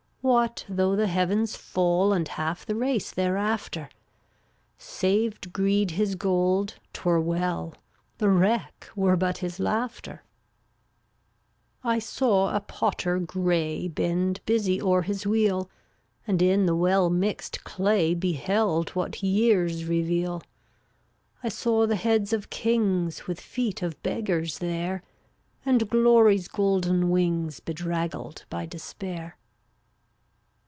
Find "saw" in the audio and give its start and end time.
11.97-12.55, 21.49-21.87